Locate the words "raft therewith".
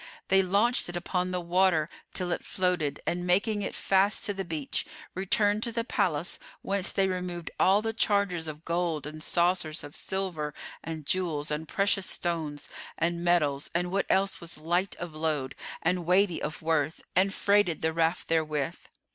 17.93-18.79